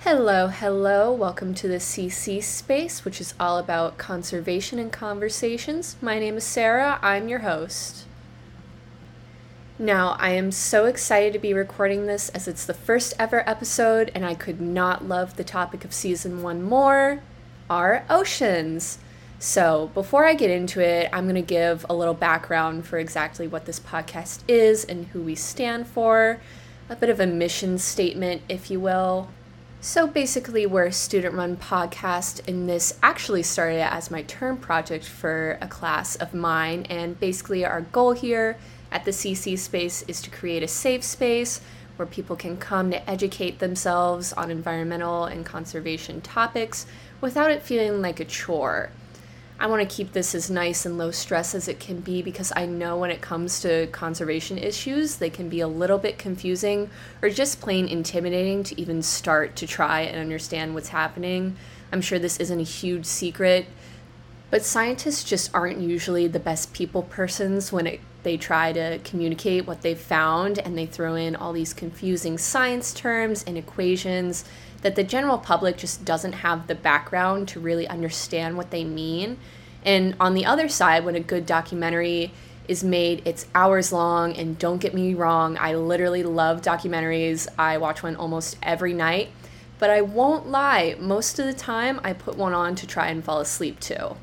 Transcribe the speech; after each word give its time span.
Hello, 0.00 0.46
hello. 0.46 1.10
Welcome 1.12 1.52
to 1.54 1.66
the 1.66 1.78
CC 1.78 2.40
space, 2.40 3.04
which 3.04 3.20
is 3.20 3.34
all 3.40 3.58
about 3.58 3.98
conservation 3.98 4.78
and 4.78 4.92
conversations. 4.92 5.96
My 6.00 6.20
name 6.20 6.36
is 6.36 6.44
Sarah. 6.44 7.00
I'm 7.02 7.28
your 7.28 7.40
host. 7.40 8.04
Now, 9.80 10.16
I 10.20 10.30
am 10.30 10.52
so 10.52 10.84
excited 10.84 11.32
to 11.32 11.40
be 11.40 11.52
recording 11.52 12.06
this 12.06 12.28
as 12.28 12.46
it's 12.46 12.64
the 12.64 12.74
first 12.74 13.14
ever 13.18 13.42
episode, 13.48 14.12
and 14.14 14.24
I 14.24 14.34
could 14.34 14.60
not 14.60 15.08
love 15.08 15.36
the 15.36 15.42
topic 15.42 15.84
of 15.84 15.92
season 15.92 16.40
one 16.40 16.62
more 16.62 17.22
our 17.68 18.04
oceans. 18.08 18.98
So, 19.40 19.90
before 19.92 20.24
I 20.24 20.34
get 20.34 20.50
into 20.50 20.80
it, 20.80 21.10
I'm 21.12 21.24
going 21.24 21.34
to 21.34 21.42
give 21.42 21.84
a 21.90 21.94
little 21.94 22.14
background 22.14 22.86
for 22.86 22.98
exactly 22.98 23.48
what 23.48 23.64
this 23.64 23.80
podcast 23.80 24.42
is 24.46 24.84
and 24.84 25.06
who 25.06 25.20
we 25.20 25.34
stand 25.34 25.88
for, 25.88 26.40
a 26.88 26.94
bit 26.94 27.10
of 27.10 27.18
a 27.18 27.26
mission 27.26 27.76
statement, 27.78 28.42
if 28.48 28.70
you 28.70 28.78
will. 28.78 29.28
So 29.80 30.06
basically, 30.06 30.66
we're 30.66 30.86
a 30.86 30.92
student 30.92 31.34
run 31.34 31.56
podcast, 31.56 32.46
and 32.48 32.68
this 32.68 32.98
actually 33.02 33.42
started 33.42 33.82
as 33.82 34.10
my 34.10 34.22
term 34.22 34.56
project 34.56 35.04
for 35.04 35.58
a 35.60 35.68
class 35.68 36.16
of 36.16 36.34
mine. 36.34 36.86
And 36.90 37.18
basically, 37.20 37.64
our 37.64 37.82
goal 37.82 38.12
here 38.12 38.56
at 38.90 39.04
the 39.04 39.10
CC 39.10 39.58
space 39.58 40.02
is 40.02 40.20
to 40.22 40.30
create 40.30 40.62
a 40.62 40.68
safe 40.68 41.04
space 41.04 41.60
where 41.96 42.06
people 42.06 42.36
can 42.36 42.56
come 42.56 42.90
to 42.90 43.10
educate 43.10 43.58
themselves 43.58 44.32
on 44.32 44.50
environmental 44.50 45.24
and 45.24 45.46
conservation 45.46 46.20
topics 46.20 46.86
without 47.20 47.50
it 47.50 47.62
feeling 47.62 48.02
like 48.02 48.20
a 48.20 48.24
chore. 48.24 48.90
I 49.58 49.68
want 49.68 49.88
to 49.88 49.96
keep 49.96 50.12
this 50.12 50.34
as 50.34 50.50
nice 50.50 50.84
and 50.84 50.98
low 50.98 51.10
stress 51.10 51.54
as 51.54 51.66
it 51.66 51.80
can 51.80 52.00
be 52.00 52.20
because 52.20 52.52
I 52.54 52.66
know 52.66 52.98
when 52.98 53.10
it 53.10 53.22
comes 53.22 53.60
to 53.60 53.86
conservation 53.86 54.58
issues, 54.58 55.16
they 55.16 55.30
can 55.30 55.48
be 55.48 55.60
a 55.60 55.68
little 55.68 55.96
bit 55.96 56.18
confusing 56.18 56.90
or 57.22 57.30
just 57.30 57.62
plain 57.62 57.88
intimidating 57.88 58.62
to 58.64 58.78
even 58.78 59.00
start 59.00 59.56
to 59.56 59.66
try 59.66 60.02
and 60.02 60.18
understand 60.18 60.74
what's 60.74 60.90
happening. 60.90 61.56
I'm 61.90 62.02
sure 62.02 62.18
this 62.18 62.36
isn't 62.36 62.60
a 62.60 62.64
huge 62.64 63.06
secret, 63.06 63.66
but 64.50 64.62
scientists 64.62 65.24
just 65.24 65.54
aren't 65.54 65.80
usually 65.80 66.26
the 66.26 66.38
best 66.38 66.74
people 66.74 67.02
persons 67.02 67.72
when 67.72 67.86
it, 67.86 68.00
they 68.24 68.36
try 68.36 68.72
to 68.72 68.98
communicate 69.04 69.66
what 69.66 69.80
they've 69.80 69.98
found 69.98 70.58
and 70.58 70.76
they 70.76 70.86
throw 70.86 71.14
in 71.14 71.34
all 71.34 71.54
these 71.54 71.72
confusing 71.72 72.36
science 72.36 72.92
terms 72.92 73.42
and 73.44 73.56
equations 73.56 74.44
that 74.86 74.94
the 74.94 75.02
general 75.02 75.36
public 75.36 75.76
just 75.76 76.04
doesn't 76.04 76.32
have 76.32 76.68
the 76.68 76.74
background 76.76 77.48
to 77.48 77.58
really 77.58 77.88
understand 77.88 78.56
what 78.56 78.70
they 78.70 78.84
mean. 78.84 79.36
And 79.84 80.14
on 80.20 80.34
the 80.34 80.46
other 80.46 80.68
side, 80.68 81.04
when 81.04 81.16
a 81.16 81.20
good 81.20 81.44
documentary 81.44 82.30
is 82.68 82.84
made, 82.84 83.20
it's 83.24 83.48
hours 83.52 83.92
long. 83.92 84.36
And 84.36 84.56
don't 84.56 84.80
get 84.80 84.94
me 84.94 85.12
wrong, 85.12 85.58
I 85.58 85.74
literally 85.74 86.22
love 86.22 86.62
documentaries. 86.62 87.48
I 87.58 87.78
watch 87.78 88.04
one 88.04 88.14
almost 88.14 88.58
every 88.62 88.94
night. 88.94 89.30
But 89.80 89.90
I 89.90 90.02
won't 90.02 90.46
lie, 90.46 90.94
most 91.00 91.40
of 91.40 91.46
the 91.46 91.52
time 91.52 92.00
I 92.04 92.12
put 92.12 92.36
one 92.36 92.54
on 92.54 92.76
to 92.76 92.86
try 92.86 93.08
and 93.08 93.24
fall 93.24 93.40
asleep 93.40 93.80
too. 93.80 94.14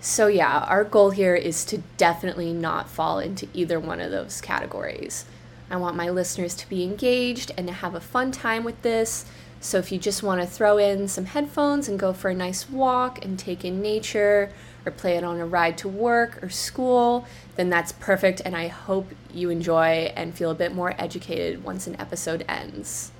So, 0.00 0.28
yeah, 0.28 0.60
our 0.60 0.82
goal 0.82 1.10
here 1.10 1.34
is 1.34 1.66
to 1.66 1.82
definitely 1.98 2.54
not 2.54 2.88
fall 2.88 3.18
into 3.18 3.48
either 3.52 3.78
one 3.78 4.00
of 4.00 4.10
those 4.10 4.40
categories. 4.40 5.26
I 5.70 5.76
want 5.76 5.94
my 5.94 6.08
listeners 6.08 6.54
to 6.54 6.68
be 6.70 6.84
engaged 6.84 7.52
and 7.58 7.66
to 7.66 7.74
have 7.74 7.94
a 7.94 8.00
fun 8.00 8.32
time 8.32 8.64
with 8.64 8.80
this. 8.80 9.26
So 9.60 9.78
if 9.78 9.90
you 9.90 9.98
just 9.98 10.22
want 10.22 10.40
to 10.40 10.46
throw 10.46 10.78
in 10.78 11.08
some 11.08 11.26
headphones 11.26 11.88
and 11.88 11.98
go 11.98 12.12
for 12.12 12.30
a 12.30 12.34
nice 12.34 12.70
walk 12.70 13.24
and 13.24 13.38
take 13.38 13.64
in 13.64 13.82
nature 13.82 14.52
or 14.86 14.92
play 14.92 15.16
it 15.16 15.24
on 15.24 15.38
a 15.38 15.46
ride 15.46 15.76
to 15.78 15.88
work 15.88 16.42
or 16.42 16.48
school, 16.48 17.26
then 17.56 17.68
that's 17.68 17.92
perfect. 17.92 18.40
And 18.44 18.56
I 18.56 18.68
hope 18.68 19.08
you 19.32 19.50
enjoy 19.50 20.12
and 20.14 20.34
feel 20.34 20.50
a 20.50 20.54
bit 20.54 20.74
more 20.74 20.94
educated 20.98 21.64
once 21.64 21.86
an 21.86 22.00
episode 22.00 22.44
ends. 22.48 23.10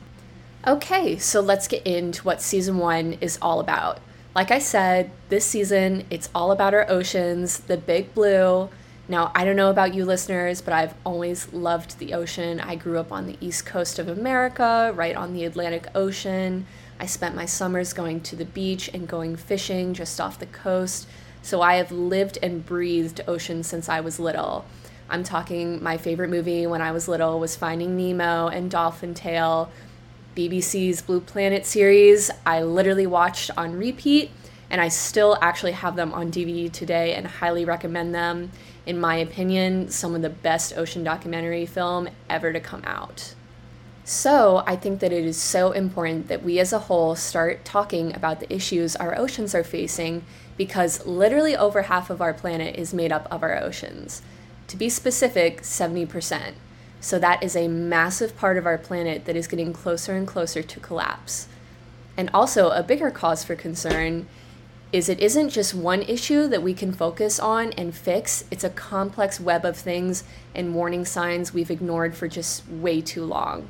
Okay, 0.66 1.18
so 1.18 1.40
let's 1.40 1.68
get 1.68 1.86
into 1.86 2.22
what 2.22 2.42
season 2.42 2.78
one 2.78 3.14
is 3.20 3.38
all 3.42 3.60
about. 3.60 4.00
Like 4.34 4.50
I 4.50 4.58
said, 4.58 5.10
this 5.28 5.44
season 5.44 6.04
it's 6.10 6.30
all 6.34 6.52
about 6.52 6.74
our 6.74 6.88
oceans, 6.88 7.58
the 7.60 7.76
big 7.76 8.14
blue, 8.14 8.68
now, 9.10 9.32
I 9.34 9.46
don't 9.46 9.56
know 9.56 9.70
about 9.70 9.94
you 9.94 10.04
listeners, 10.04 10.60
but 10.60 10.74
I've 10.74 10.94
always 11.04 11.50
loved 11.52 11.98
the 11.98 12.12
ocean. 12.12 12.60
I 12.60 12.76
grew 12.76 12.98
up 12.98 13.10
on 13.10 13.26
the 13.26 13.38
east 13.40 13.64
coast 13.64 13.98
of 13.98 14.06
America, 14.06 14.92
right 14.94 15.16
on 15.16 15.32
the 15.32 15.46
Atlantic 15.46 15.86
Ocean. 15.94 16.66
I 17.00 17.06
spent 17.06 17.34
my 17.34 17.46
summers 17.46 17.94
going 17.94 18.20
to 18.22 18.36
the 18.36 18.44
beach 18.44 18.90
and 18.92 19.08
going 19.08 19.36
fishing 19.36 19.94
just 19.94 20.20
off 20.20 20.38
the 20.38 20.44
coast. 20.46 21.08
So 21.40 21.62
I 21.62 21.76
have 21.76 21.90
lived 21.90 22.38
and 22.42 22.66
breathed 22.66 23.22
ocean 23.26 23.62
since 23.62 23.88
I 23.88 24.00
was 24.00 24.20
little. 24.20 24.66
I'm 25.08 25.24
talking 25.24 25.82
my 25.82 25.96
favorite 25.96 26.28
movie 26.28 26.66
when 26.66 26.82
I 26.82 26.92
was 26.92 27.08
little 27.08 27.40
was 27.40 27.56
Finding 27.56 27.96
Nemo 27.96 28.48
and 28.48 28.70
Dolphin 28.70 29.14
Tale. 29.14 29.70
BBC's 30.36 31.00
Blue 31.00 31.20
Planet 31.20 31.64
series, 31.64 32.30
I 32.44 32.62
literally 32.62 33.06
watched 33.06 33.50
on 33.56 33.76
repeat, 33.76 34.30
and 34.70 34.80
I 34.80 34.88
still 34.88 35.36
actually 35.40 35.72
have 35.72 35.96
them 35.96 36.12
on 36.12 36.30
DVD 36.30 36.70
today 36.70 37.14
and 37.14 37.26
highly 37.26 37.64
recommend 37.64 38.14
them 38.14 38.50
in 38.88 38.98
my 38.98 39.16
opinion, 39.16 39.90
some 39.90 40.14
of 40.14 40.22
the 40.22 40.30
best 40.30 40.72
ocean 40.74 41.04
documentary 41.04 41.66
film 41.66 42.08
ever 42.30 42.54
to 42.54 42.58
come 42.58 42.82
out. 42.86 43.34
So, 44.02 44.62
I 44.66 44.76
think 44.76 45.00
that 45.00 45.12
it 45.12 45.26
is 45.26 45.36
so 45.36 45.72
important 45.72 46.28
that 46.28 46.42
we 46.42 46.58
as 46.58 46.72
a 46.72 46.78
whole 46.78 47.14
start 47.14 47.66
talking 47.66 48.16
about 48.16 48.40
the 48.40 48.50
issues 48.50 48.96
our 48.96 49.14
oceans 49.18 49.54
are 49.54 49.62
facing 49.62 50.24
because 50.56 51.04
literally 51.04 51.54
over 51.54 51.82
half 51.82 52.08
of 52.08 52.22
our 52.22 52.32
planet 52.32 52.76
is 52.76 52.94
made 52.94 53.12
up 53.12 53.28
of 53.30 53.42
our 53.42 53.62
oceans. 53.62 54.22
To 54.68 54.78
be 54.78 54.88
specific, 54.88 55.60
70%. 55.60 56.54
So, 57.02 57.18
that 57.18 57.42
is 57.42 57.54
a 57.54 57.68
massive 57.68 58.38
part 58.38 58.56
of 58.56 58.64
our 58.64 58.78
planet 58.78 59.26
that 59.26 59.36
is 59.36 59.46
getting 59.46 59.74
closer 59.74 60.14
and 60.14 60.26
closer 60.26 60.62
to 60.62 60.80
collapse. 60.80 61.46
And 62.16 62.30
also, 62.32 62.70
a 62.70 62.82
bigger 62.82 63.10
cause 63.10 63.44
for 63.44 63.54
concern 63.54 64.26
is 64.90 65.08
it 65.08 65.20
isn't 65.20 65.50
just 65.50 65.74
one 65.74 66.02
issue 66.02 66.46
that 66.48 66.62
we 66.62 66.72
can 66.72 66.92
focus 66.92 67.38
on 67.38 67.72
and 67.72 67.94
fix. 67.94 68.44
It's 68.50 68.64
a 68.64 68.70
complex 68.70 69.38
web 69.38 69.64
of 69.64 69.76
things 69.76 70.24
and 70.54 70.74
warning 70.74 71.04
signs 71.04 71.52
we've 71.52 71.70
ignored 71.70 72.14
for 72.14 72.26
just 72.26 72.66
way 72.68 73.02
too 73.02 73.24
long. 73.24 73.68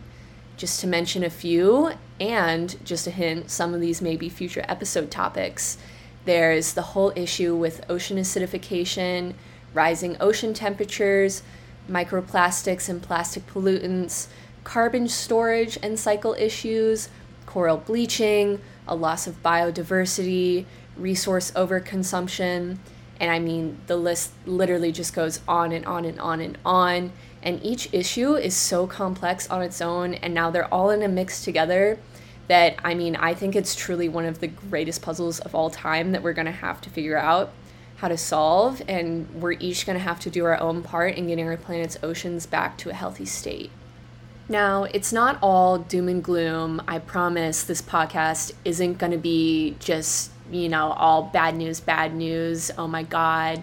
Just 0.56 0.80
to 0.80 0.86
mention 0.86 1.24
a 1.24 1.30
few, 1.30 1.92
and 2.20 2.76
just 2.84 3.06
a 3.06 3.10
hint, 3.10 3.50
some 3.50 3.74
of 3.74 3.80
these 3.80 4.02
may 4.02 4.16
be 4.16 4.28
future 4.28 4.64
episode 4.68 5.10
topics. 5.10 5.78
There's 6.24 6.74
the 6.74 6.82
whole 6.82 7.12
issue 7.16 7.54
with 7.54 7.84
ocean 7.88 8.16
acidification, 8.16 9.34
rising 9.74 10.16
ocean 10.20 10.54
temperatures, 10.54 11.42
microplastics 11.90 12.88
and 12.88 13.02
plastic 13.02 13.46
pollutants, 13.46 14.28
carbon 14.62 15.08
storage 15.08 15.78
and 15.82 15.98
cycle 15.98 16.34
issues, 16.34 17.08
coral 17.46 17.78
bleaching, 17.78 18.60
a 18.86 18.94
loss 18.94 19.26
of 19.26 19.42
biodiversity, 19.42 20.64
resource 20.98 21.50
overconsumption. 21.52 22.78
And 23.20 23.30
I 23.30 23.38
mean, 23.38 23.78
the 23.86 23.96
list 23.96 24.32
literally 24.46 24.92
just 24.92 25.14
goes 25.14 25.40
on 25.48 25.72
and 25.72 25.84
on 25.86 26.04
and 26.04 26.20
on 26.20 26.40
and 26.40 26.58
on. 26.64 27.12
And 27.42 27.62
each 27.64 27.92
issue 27.92 28.34
is 28.34 28.56
so 28.56 28.86
complex 28.86 29.48
on 29.50 29.62
its 29.62 29.80
own. 29.80 30.14
And 30.14 30.34
now 30.34 30.50
they're 30.50 30.72
all 30.72 30.90
in 30.90 31.02
a 31.02 31.08
mix 31.08 31.44
together 31.44 31.98
that 32.48 32.76
I 32.82 32.94
mean, 32.94 33.14
I 33.16 33.34
think 33.34 33.54
it's 33.54 33.74
truly 33.74 34.08
one 34.08 34.24
of 34.24 34.40
the 34.40 34.46
greatest 34.48 35.02
puzzles 35.02 35.38
of 35.40 35.54
all 35.54 35.70
time 35.70 36.12
that 36.12 36.22
we're 36.22 36.32
going 36.32 36.46
to 36.46 36.52
have 36.52 36.80
to 36.82 36.90
figure 36.90 37.18
out 37.18 37.52
how 37.96 38.08
to 38.08 38.16
solve. 38.16 38.82
And 38.88 39.28
we're 39.34 39.52
each 39.52 39.86
going 39.86 39.98
to 39.98 40.04
have 40.04 40.20
to 40.20 40.30
do 40.30 40.44
our 40.44 40.60
own 40.60 40.82
part 40.82 41.16
in 41.16 41.26
getting 41.26 41.46
our 41.46 41.56
planet's 41.56 41.98
oceans 42.02 42.46
back 42.46 42.78
to 42.78 42.90
a 42.90 42.94
healthy 42.94 43.26
state. 43.26 43.70
Now, 44.48 44.84
it's 44.84 45.12
not 45.12 45.38
all 45.42 45.76
doom 45.76 46.08
and 46.08 46.24
gloom. 46.24 46.80
I 46.88 47.00
promise 47.00 47.62
this 47.62 47.82
podcast 47.82 48.52
isn't 48.64 48.96
going 48.96 49.12
to 49.12 49.18
be 49.18 49.76
just 49.78 50.30
you 50.50 50.68
know, 50.68 50.92
all 50.92 51.22
bad 51.22 51.56
news, 51.56 51.80
bad 51.80 52.14
news. 52.14 52.70
Oh 52.76 52.86
my 52.86 53.02
God. 53.02 53.62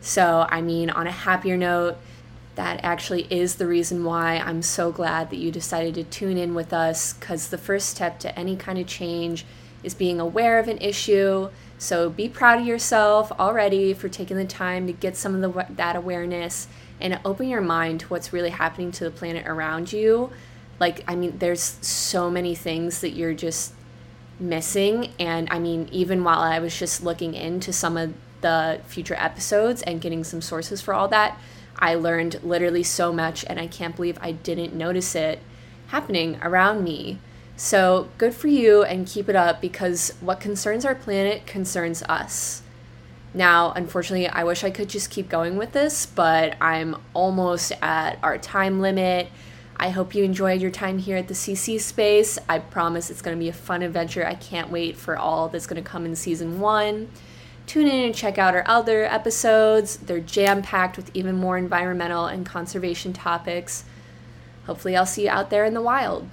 So, 0.00 0.46
I 0.48 0.60
mean, 0.60 0.90
on 0.90 1.06
a 1.06 1.12
happier 1.12 1.56
note, 1.56 1.96
that 2.54 2.80
actually 2.84 3.26
is 3.30 3.56
the 3.56 3.66
reason 3.66 4.04
why 4.04 4.36
I'm 4.36 4.62
so 4.62 4.92
glad 4.92 5.30
that 5.30 5.36
you 5.36 5.50
decided 5.50 5.94
to 5.94 6.04
tune 6.04 6.36
in 6.36 6.54
with 6.54 6.72
us 6.72 7.14
because 7.14 7.48
the 7.48 7.58
first 7.58 7.88
step 7.88 8.18
to 8.20 8.38
any 8.38 8.56
kind 8.56 8.78
of 8.78 8.86
change 8.86 9.44
is 9.82 9.94
being 9.94 10.20
aware 10.20 10.58
of 10.58 10.68
an 10.68 10.78
issue. 10.78 11.50
So 11.78 12.08
be 12.10 12.28
proud 12.28 12.60
of 12.60 12.66
yourself 12.66 13.32
already 13.32 13.92
for 13.92 14.08
taking 14.08 14.36
the 14.36 14.44
time 14.44 14.86
to 14.86 14.92
get 14.92 15.16
some 15.16 15.34
of 15.34 15.40
the, 15.40 15.66
that 15.74 15.96
awareness 15.96 16.68
and 17.00 17.18
open 17.24 17.48
your 17.48 17.60
mind 17.60 18.00
to 18.00 18.06
what's 18.06 18.32
really 18.32 18.50
happening 18.50 18.92
to 18.92 19.04
the 19.04 19.10
planet 19.10 19.46
around 19.46 19.92
you. 19.92 20.30
Like, 20.78 21.04
I 21.08 21.14
mean, 21.16 21.38
there's 21.38 21.60
so 21.60 22.30
many 22.30 22.54
things 22.54 23.00
that 23.00 23.10
you're 23.10 23.34
just 23.34 23.72
missing. 24.38 25.12
And 25.18 25.48
I 25.50 25.58
mean, 25.58 25.88
even 25.92 26.24
while 26.24 26.40
I 26.40 26.58
was 26.58 26.78
just 26.78 27.02
looking 27.02 27.34
into 27.34 27.72
some 27.72 27.96
of 27.96 28.14
the 28.40 28.80
future 28.86 29.14
episodes 29.16 29.82
and 29.82 30.00
getting 30.00 30.24
some 30.24 30.42
sources 30.42 30.80
for 30.80 30.92
all 30.94 31.08
that, 31.08 31.38
I 31.78 31.94
learned 31.94 32.40
literally 32.42 32.82
so 32.82 33.12
much, 33.12 33.44
and 33.48 33.58
I 33.58 33.66
can't 33.66 33.96
believe 33.96 34.18
I 34.20 34.32
didn't 34.32 34.74
notice 34.74 35.14
it 35.14 35.40
happening 35.88 36.38
around 36.42 36.84
me. 36.84 37.18
So, 37.56 38.08
good 38.18 38.34
for 38.34 38.48
you 38.48 38.82
and 38.82 39.06
keep 39.06 39.28
it 39.28 39.36
up 39.36 39.60
because 39.60 40.12
what 40.20 40.40
concerns 40.40 40.84
our 40.84 40.94
planet 40.94 41.46
concerns 41.46 42.02
us. 42.04 42.62
Now, 43.32 43.72
unfortunately, 43.72 44.28
I 44.28 44.44
wish 44.44 44.62
I 44.62 44.70
could 44.70 44.88
just 44.88 45.10
keep 45.10 45.28
going 45.28 45.56
with 45.56 45.72
this, 45.72 46.06
but 46.06 46.56
I'm 46.60 46.96
almost 47.14 47.72
at 47.82 48.18
our 48.22 48.38
time 48.38 48.80
limit. 48.80 49.28
I 49.76 49.90
hope 49.90 50.14
you 50.14 50.24
enjoyed 50.24 50.60
your 50.60 50.70
time 50.70 50.98
here 50.98 51.16
at 51.16 51.28
the 51.28 51.34
CC 51.34 51.80
space. 51.80 52.38
I 52.48 52.58
promise 52.60 53.10
it's 53.10 53.22
going 53.22 53.36
to 53.36 53.40
be 53.40 53.48
a 53.48 53.52
fun 53.52 53.82
adventure. 53.82 54.26
I 54.26 54.34
can't 54.34 54.70
wait 54.70 54.96
for 54.96 55.16
all 55.16 55.48
that's 55.48 55.66
going 55.66 55.82
to 55.82 55.88
come 55.88 56.06
in 56.06 56.14
season 56.14 56.60
one. 56.60 57.10
Tune 57.66 57.88
in 57.88 58.04
and 58.04 58.14
check 58.14 58.38
out 58.38 58.54
our 58.54 58.64
other 58.66 59.04
episodes. 59.04 59.96
They're 59.96 60.20
jam 60.20 60.62
packed 60.62 60.96
with 60.96 61.10
even 61.14 61.36
more 61.36 61.58
environmental 61.58 62.26
and 62.26 62.46
conservation 62.46 63.12
topics. 63.12 63.84
Hopefully, 64.66 64.96
I'll 64.96 65.06
see 65.06 65.24
you 65.24 65.30
out 65.30 65.50
there 65.50 65.64
in 65.64 65.74
the 65.74 65.82
wild. 65.82 66.28